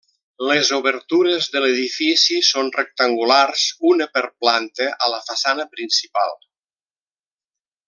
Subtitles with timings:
[0.51, 6.35] Les obertures de l'edifici són rectangulars, una per planta a la façana principal.